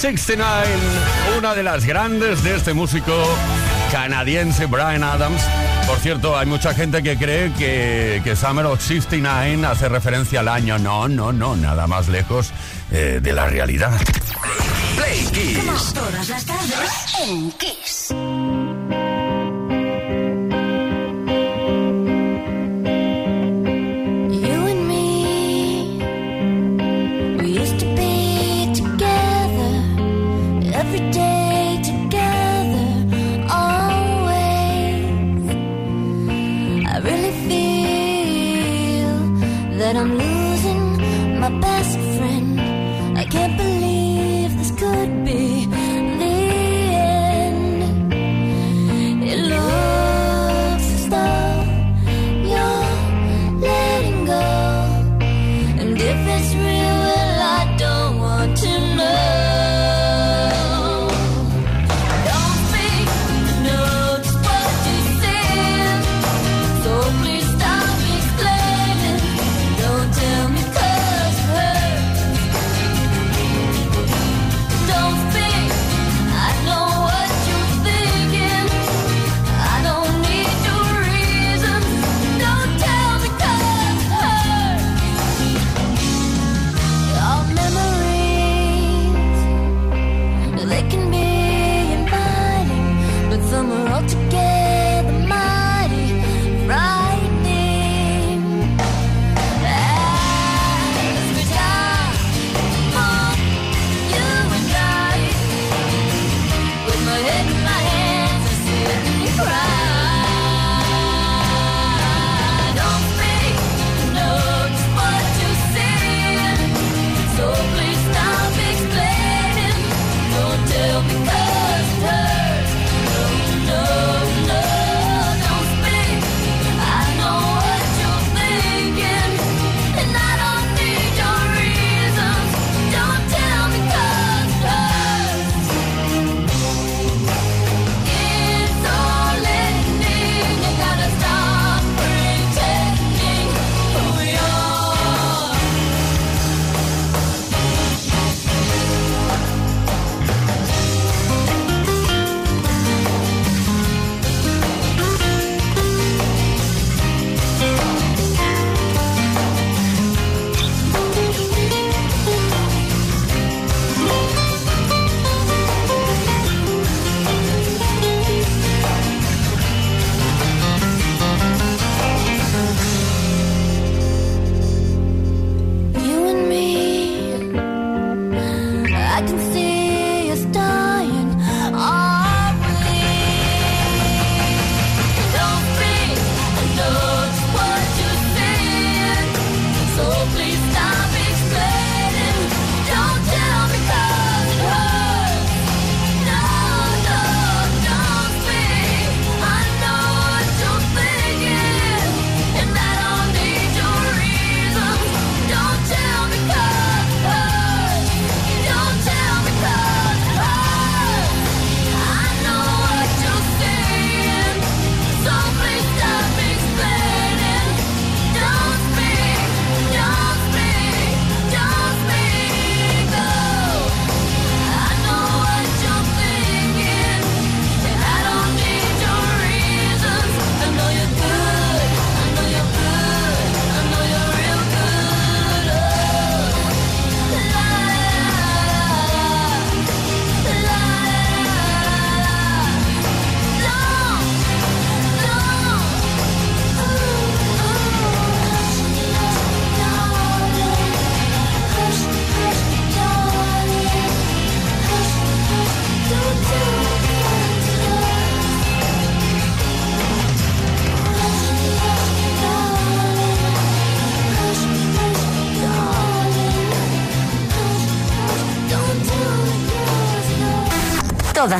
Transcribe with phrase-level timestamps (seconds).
[0.00, 0.66] 69,
[1.36, 3.12] una de las grandes de este músico
[3.92, 5.42] canadiense Brian Adams.
[5.86, 10.48] Por cierto, hay mucha gente que cree que, que Summer of 69 hace referencia al
[10.48, 10.78] año.
[10.78, 12.50] No, no, no, nada más lejos
[12.90, 14.00] eh, de la realidad.
[14.96, 15.92] Play Kiss.
[15.92, 18.14] Todas las tardes en Kiss.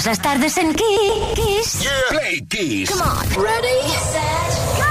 [0.01, 1.87] Todas las tardes en Kiss.
[2.09, 2.89] Play Kiss.
[2.89, 3.19] Come on.
[3.45, 4.85] Ready, set, go.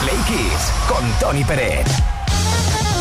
[0.00, 1.88] Play Kiss con Tony Pérez.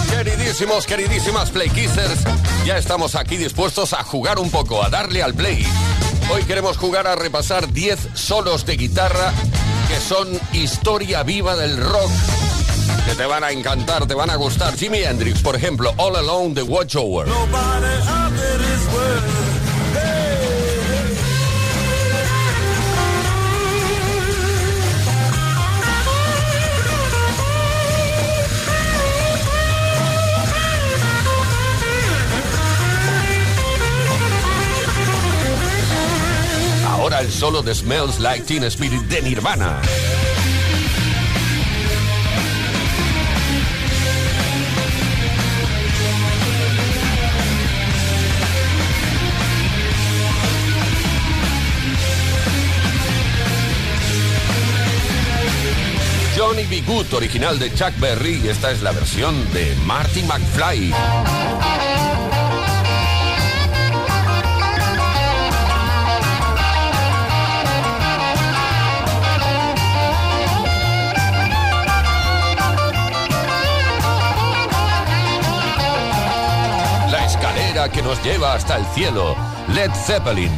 [0.09, 2.21] Queridísimos, queridísimas Play Kissers,
[2.65, 5.63] ya estamos aquí dispuestos a jugar un poco, a darle al play.
[6.33, 9.31] Hoy queremos jugar a repasar 10 solos de guitarra
[9.87, 12.09] que son historia viva del rock
[13.05, 14.75] que te van a encantar, te van a gustar.
[14.75, 17.27] Jimi Hendrix, por ejemplo, All Alone the Watchover.
[37.19, 39.81] El solo de Smells Like Teen Spirit de Nirvana.
[56.37, 56.83] Johnny B.
[56.85, 60.93] Good, original de Chuck Berry, y esta es la versión de Marty McFly.
[77.89, 79.35] Que nos lleva hasta el cielo,
[79.73, 80.51] Led Zeppelin.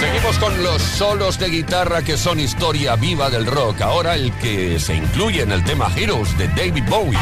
[0.00, 3.80] Seguimos con los solos de guitarra que son historia viva del rock.
[3.80, 7.18] Ahora el que se incluye en el tema Heroes de David Bowie.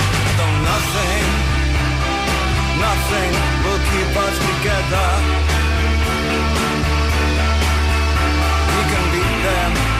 [2.82, 3.32] Nothing,
[3.64, 5.08] will keep us together.
[8.74, 9.92] We can beat them.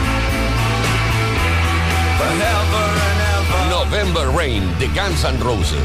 [3.69, 5.77] November Rain de Guns N' Roses.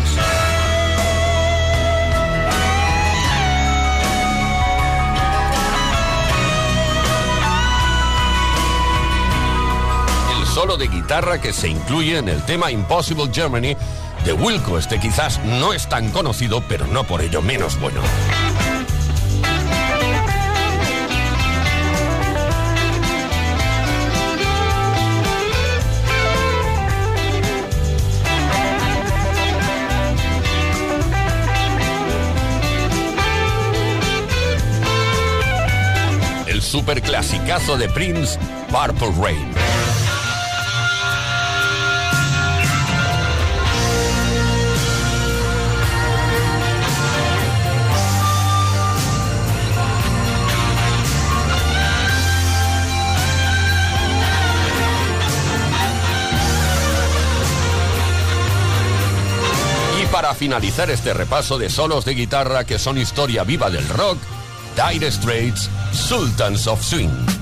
[10.30, 13.76] El solo de guitarra que se incluye en el tema Impossible Germany
[14.24, 14.78] de Wilco.
[14.78, 18.00] Este quizás no es tan conocido, pero no por ello menos bueno.
[36.46, 38.38] El super clasicazo de Prince,
[38.70, 39.67] Purple Rain.
[60.38, 64.18] Finalizar este repaso de solos de guitarra que son historia viva del rock,
[64.76, 67.37] Dire Straits, Sultans of Swing.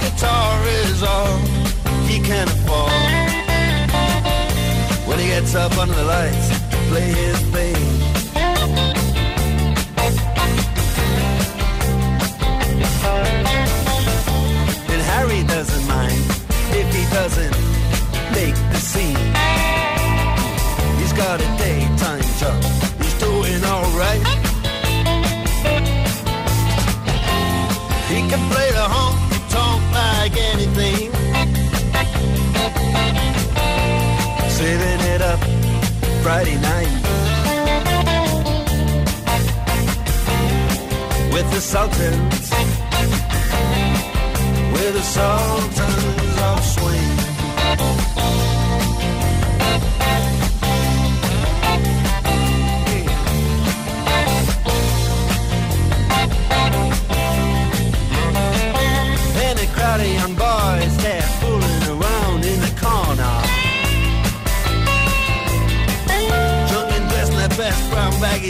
[0.00, 1.38] Guitar is all
[2.08, 2.92] he can afford.
[5.06, 6.48] When he gets up under the lights
[6.94, 7.36] his.
[14.92, 16.20] And Harry doesn't mind
[16.80, 17.56] if he doesn't
[18.32, 19.26] make the scene.
[20.98, 22.25] He's got a daytime
[36.26, 36.92] Friday night
[41.32, 42.50] with the Sultans,
[44.72, 47.15] with the Sultans of Swing.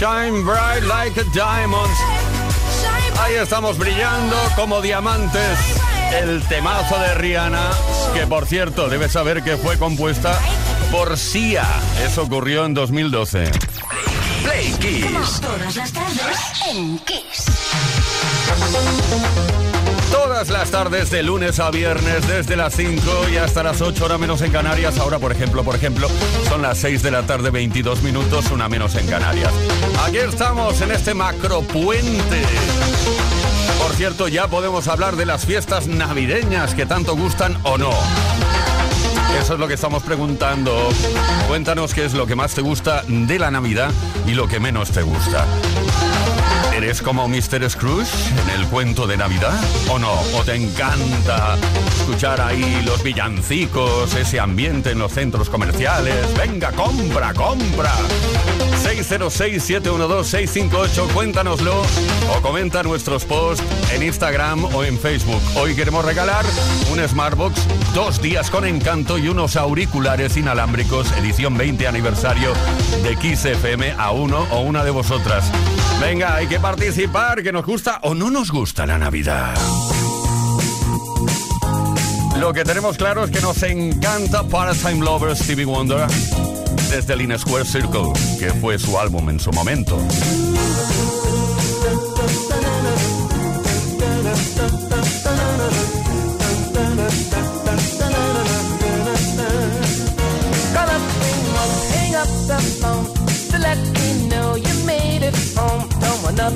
[0.00, 1.92] Shine bright like a diamond.
[2.80, 5.58] Shine Ahí estamos brillando como diamantes.
[6.22, 7.70] El temazo de Rihanna,
[8.14, 10.40] que por cierto, debes saber que fue compuesta
[10.90, 11.66] por Sia.
[12.02, 13.50] Eso ocurrió en 2012.
[14.42, 15.38] Play Kiss.
[15.42, 16.38] Todas las tardes
[16.70, 17.44] en Kiss.
[20.10, 24.18] Todas las tardes de lunes a viernes desde las 5 y hasta las 8 horas
[24.18, 24.98] menos en Canarias.
[24.98, 26.08] Ahora, por ejemplo, por ejemplo,
[26.48, 29.52] son las 6 de la tarde 22 minutos, una menos en Canarias.
[30.04, 32.42] Aquí estamos en este macropuente.
[33.78, 37.90] Por cierto, ya podemos hablar de las fiestas navideñas que tanto gustan o no.
[39.40, 40.88] Eso es lo que estamos preguntando.
[41.48, 43.90] Cuéntanos qué es lo que más te gusta de la Navidad
[44.26, 45.46] y lo que menos te gusta.
[46.82, 47.68] ¿Eres como Mr.
[47.68, 48.08] Scrooge
[48.42, 49.60] en el cuento de Navidad?
[49.90, 50.14] ¿O no?
[50.34, 51.58] ¿O te encanta
[51.98, 56.14] escuchar ahí los villancicos, ese ambiente en los centros comerciales?
[56.38, 57.92] Venga, compra, compra.
[58.82, 61.82] 606-712-658, cuéntanoslo
[62.34, 63.62] o comenta nuestros posts
[63.92, 65.42] en Instagram o en Facebook.
[65.56, 66.46] Hoy queremos regalar
[66.90, 67.60] un Smartbox,
[67.92, 72.54] dos días con encanto y unos auriculares inalámbricos, edición 20 aniversario
[73.02, 75.52] de Kiss FM a uno o una de vosotras.
[76.00, 79.56] Venga, hay que participar, que nos gusta o no nos gusta la Navidad.
[82.38, 86.06] Lo que tenemos claro es que nos encanta Part-Time Lover Stevie Wonder
[86.88, 89.98] desde el In Square Circle, que fue su álbum en su momento.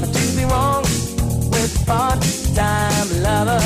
[0.01, 0.83] Nothing to be wrong
[1.55, 3.63] with part-time lover.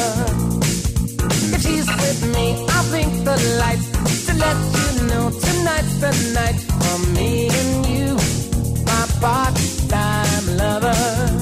[1.55, 3.89] If she's with me, I'll blink the lights
[4.27, 8.15] to let you know tonight's the night for me and you,
[8.85, 11.38] my part-time lover.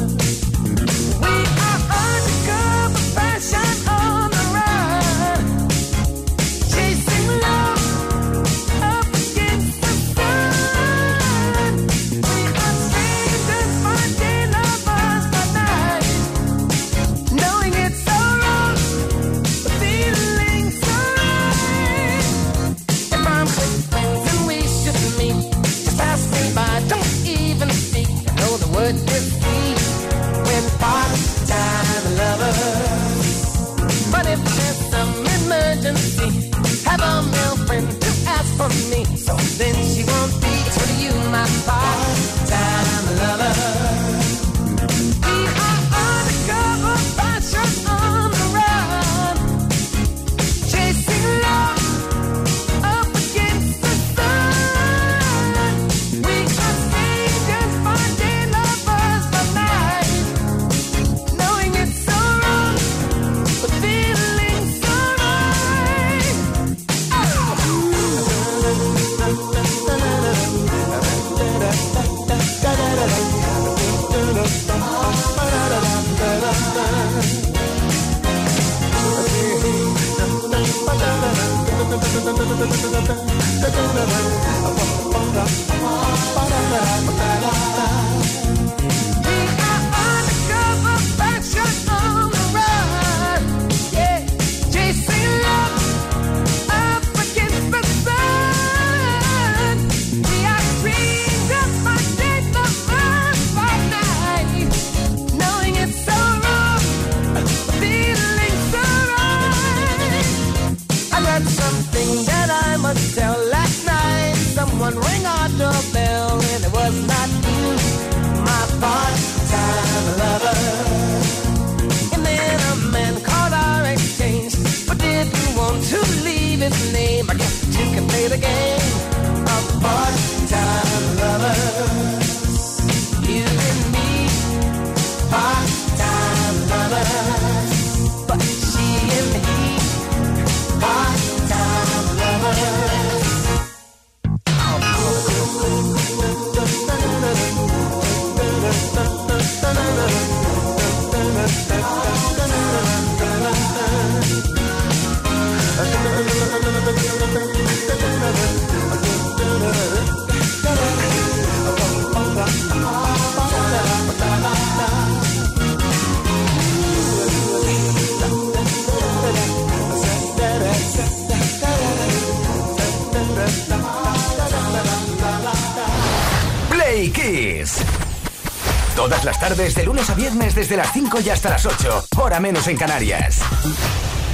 [181.14, 183.40] y hasta las 8, hora menos en Canarias.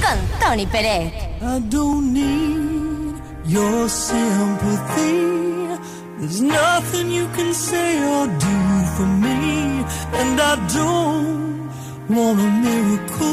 [0.01, 1.13] Con Tony Pérez.
[1.39, 5.33] I don't need your sympathy.
[6.19, 9.85] There's nothing you can say or do for me.
[10.13, 11.69] And I don't
[12.09, 13.32] want a miracle.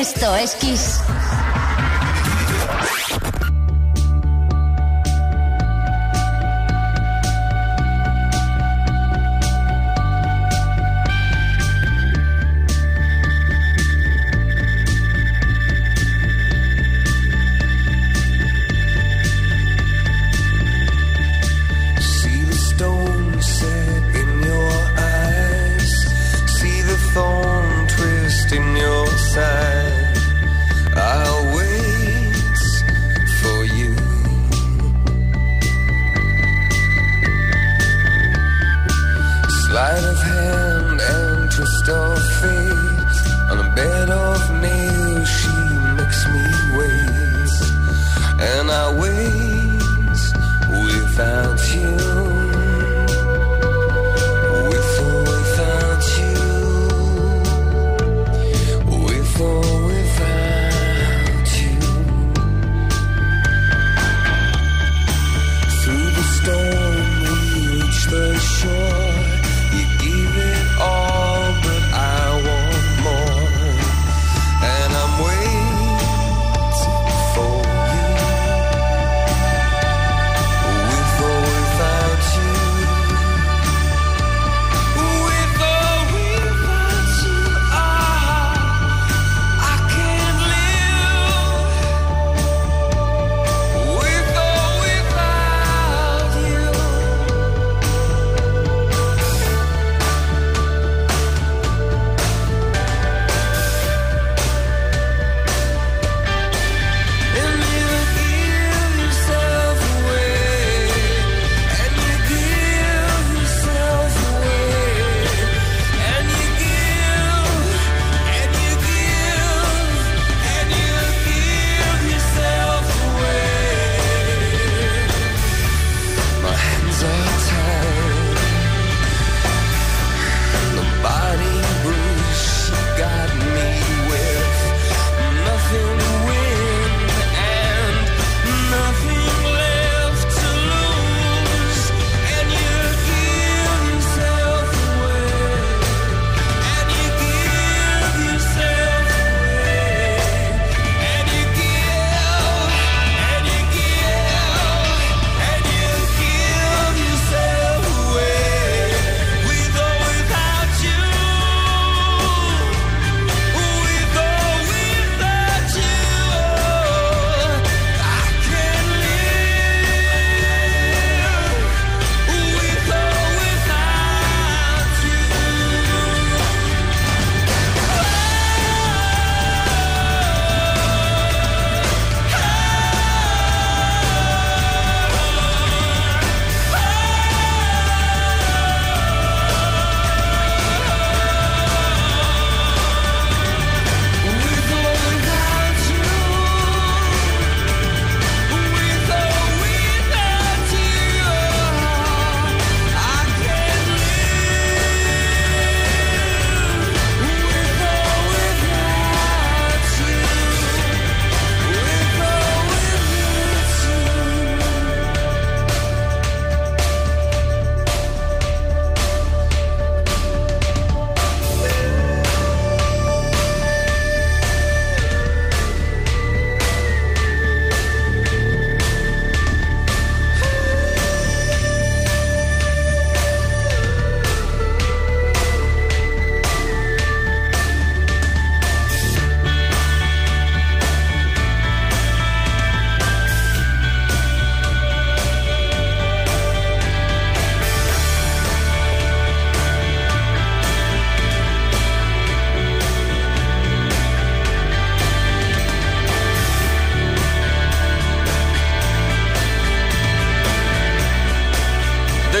[0.00, 0.98] Esto es Kiss.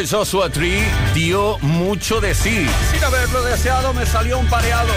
[0.04, 2.66] el Joshua Tree dio mucho de sí.
[2.92, 4.92] Sin haberlo deseado me salió un pareado.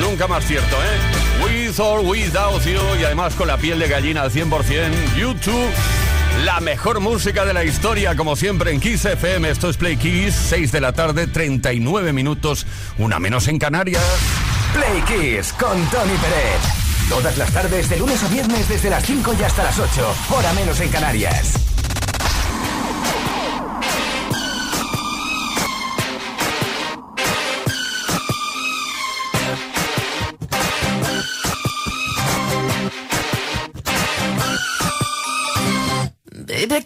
[0.00, 1.44] Nunca más cierto, ¿eh?
[1.44, 5.16] With or without you y además con la piel de gallina al 100%.
[5.16, 5.68] YouTube,
[6.44, 9.50] la mejor música de la historia, como siempre en Kiss FM.
[9.50, 12.66] Esto es Play Kiss, 6 de la tarde, 39 minutos,
[12.98, 14.02] una menos en Canarias.
[14.72, 17.08] Play Kiss con Tony Pérez.
[17.08, 20.52] Todas las tardes, de lunes a viernes, desde las 5 y hasta las 8, hora
[20.52, 21.67] menos en Canarias.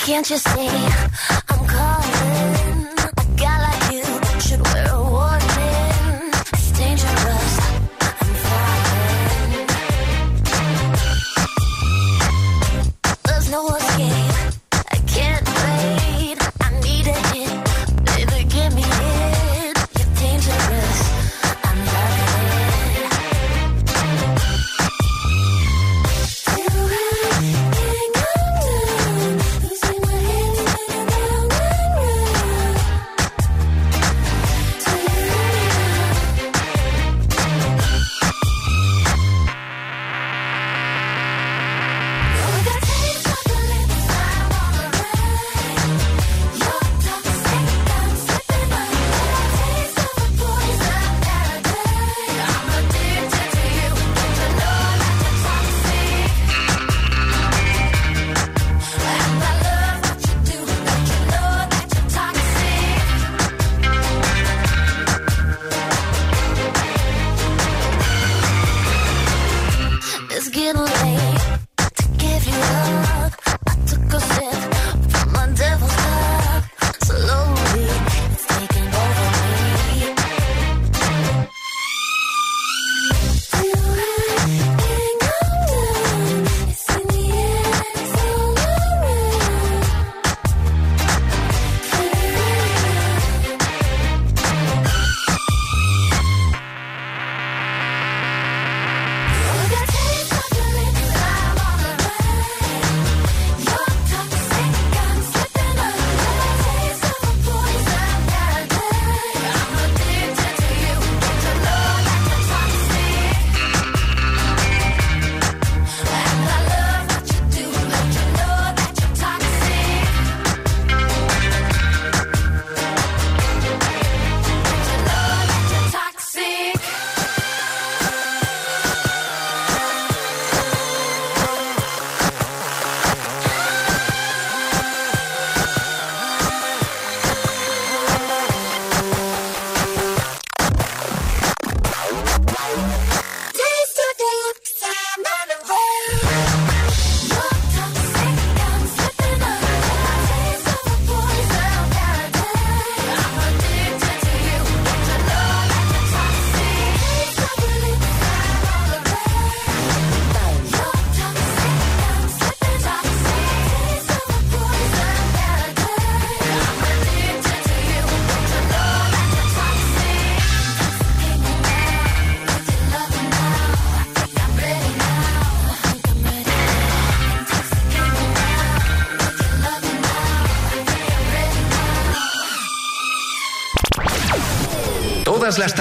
[0.04, 1.41] can't you see?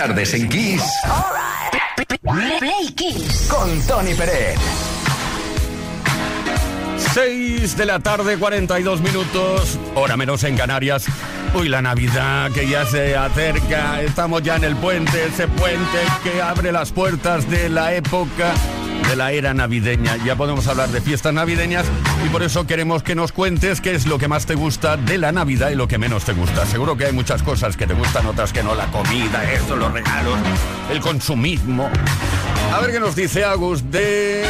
[0.07, 0.81] Tardes en Kiss.
[2.57, 3.47] Play Kiss.
[3.47, 4.57] Con Tony Pérez.
[7.13, 11.05] 6 de la tarde, 42 minutos, hora menos en Canarias.
[11.53, 16.41] Uy, la Navidad que ya se acerca, estamos ya en el puente, ese puente que
[16.41, 18.53] abre las puertas de la época
[19.07, 20.17] de la era navideña.
[20.25, 21.85] Ya podemos hablar de fiestas navideñas
[22.25, 25.17] y por eso queremos que nos cuentes qué es lo que más te gusta de
[25.17, 26.65] la Navidad y lo que menos te gusta.
[26.65, 29.91] Seguro que hay muchas cosas que te gustan, otras que no, la comida, esto, los
[29.91, 30.37] regalos,
[30.91, 31.89] el consumismo.
[32.73, 34.45] A ver qué nos dice Agus de...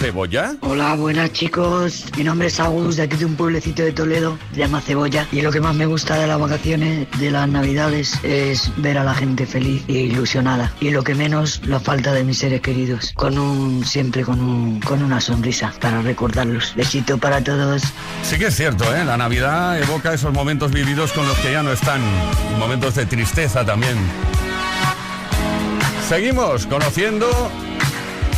[0.00, 0.54] ¿Cebolla?
[0.62, 2.06] Hola, buenas chicos.
[2.16, 5.26] Mi nombre es Agus, de aquí de un pueblecito de Toledo, se llama Cebolla.
[5.30, 9.04] Y lo que más me gusta de las vacaciones, de las navidades, es ver a
[9.04, 10.72] la gente feliz e ilusionada.
[10.80, 13.12] Y lo que menos, la falta de mis seres queridos.
[13.14, 16.74] Con un, siempre con un, con una sonrisa para recordarlos.
[16.74, 17.82] Besito para todos.
[18.22, 19.04] Sí que es cierto, ¿eh?
[19.04, 22.00] La Navidad evoca esos momentos vividos con los que ya no están.
[22.58, 23.98] Momentos de tristeza también.
[26.08, 27.28] Seguimos conociendo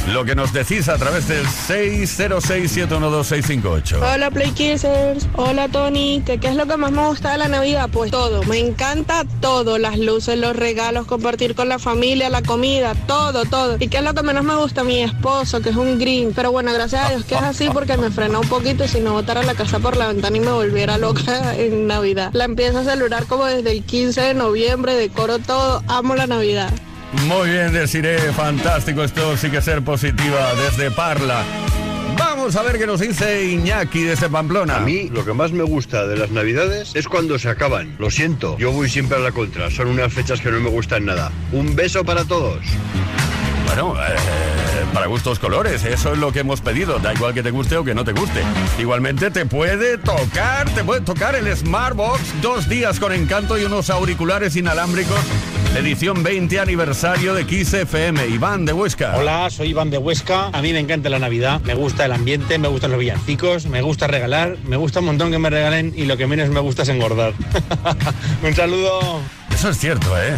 [0.09, 4.15] lo que nos decís a través del 606-712-658.
[4.15, 7.47] Hola Play Kissers, hola Tony, ¿Qué, ¿qué es lo que más me gusta de la
[7.49, 7.89] Navidad?
[7.93, 12.95] Pues todo, me encanta todo, las luces, los regalos, compartir con la familia, la comida,
[13.07, 13.77] todo, todo.
[13.79, 14.83] ¿Y qué es lo que menos me gusta?
[14.83, 17.97] Mi esposo, que es un green, pero bueno, gracias a Dios que es así porque
[17.97, 20.51] me frenó un poquito y si no botara la casa por la ventana y me
[20.51, 22.31] volviera loca en Navidad.
[22.33, 26.73] La empiezo a celebrar como desde el 15 de noviembre, decoro todo, amo la Navidad.
[27.27, 31.45] Muy bien, deciré, fantástico, esto sí que ser positiva desde Parla.
[32.19, 34.77] Vamos a ver qué nos dice Iñaki desde Pamplona.
[34.77, 37.95] A mí lo que más me gusta de las navidades es cuando se acaban.
[37.99, 39.71] Lo siento, yo voy siempre a la contra.
[39.71, 41.31] Son unas fechas que no me gustan nada.
[41.53, 42.59] Un beso para todos.
[43.67, 44.17] Bueno, eh,
[44.93, 46.99] para gustos colores, eso es lo que hemos pedido.
[46.99, 48.43] Da igual que te guste o que no te guste.
[48.79, 53.89] Igualmente te puede tocar, te puede tocar el Smartbox, dos días con encanto y unos
[53.89, 55.21] auriculares inalámbricos.
[55.75, 58.27] Edición 20 aniversario de Kiss FM.
[58.29, 59.17] Iván de Huesca.
[59.17, 60.49] Hola, soy Iván de Huesca.
[60.53, 63.81] A mí me encanta la Navidad, me gusta el ambiente, me gustan los villancicos, me
[63.81, 66.83] gusta regalar, me gusta un montón que me regalen y lo que menos me gusta
[66.83, 67.33] es engordar.
[68.43, 69.23] un saludo.
[69.51, 70.37] Eso es cierto, ¿eh?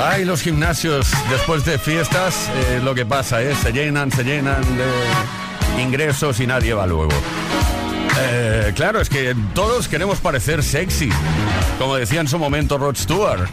[0.00, 4.62] Ay, los gimnasios después de fiestas, eh, lo que pasa es, se llenan, se llenan
[4.76, 7.10] de ingresos y nadie va luego.
[8.18, 11.10] Eh, claro, es que todos queremos parecer sexy,
[11.78, 13.48] como decía en su momento Rod Stewart.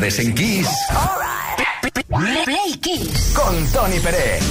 [0.00, 0.68] tardes en Kiss.
[2.08, 2.44] Right.
[2.44, 3.34] Play Kiss.
[3.34, 4.49] Con Tony Pérez.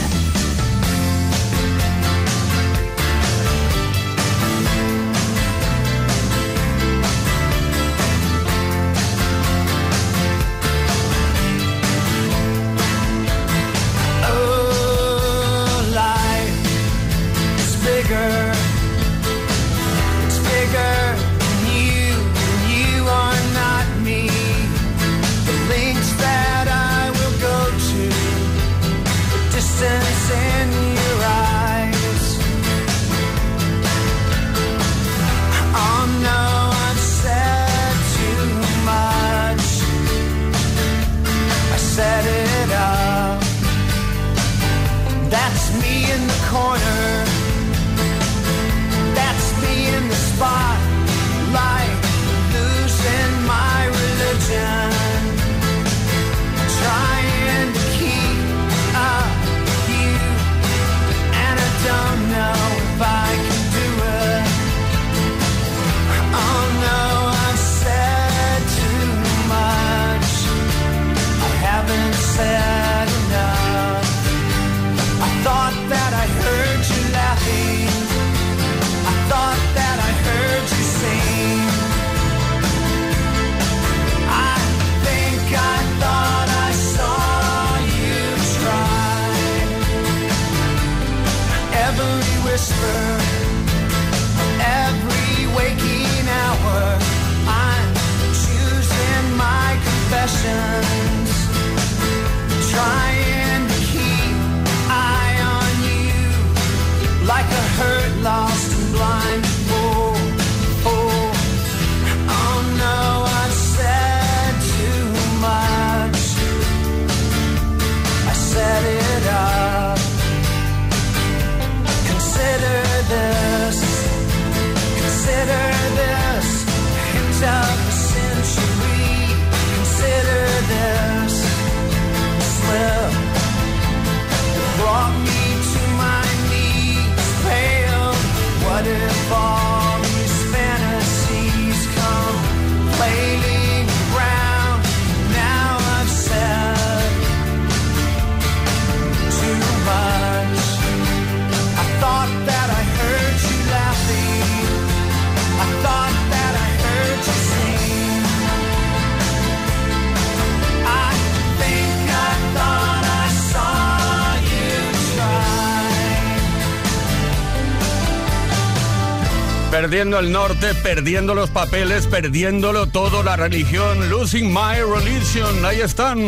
[169.81, 176.19] perdiendo el norte, perdiendo los papeles, perdiéndolo todo, la religión, losing my religion, ahí están.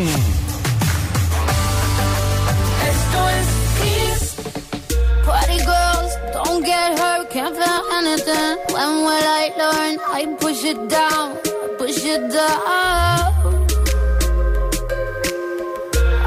[10.14, 11.38] I push it down.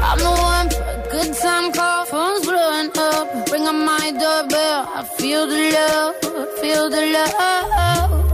[0.07, 0.69] I'm one
[1.09, 2.24] good.
[3.65, 4.87] ring on my doorbell.
[4.93, 8.24] I feel the love, feel the love.